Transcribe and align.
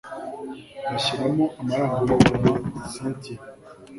bashyiramo 0.91 1.45
amarangamutima 1.59 2.51
cyntia 2.93 3.35